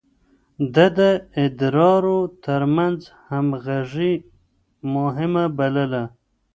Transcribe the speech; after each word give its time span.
ده 0.73 0.85
د 0.97 0.99
ادارو 1.43 2.19
ترمنځ 2.45 2.99
همغږي 3.29 4.13
مهمه 4.95 5.45
بلله. 5.57 6.03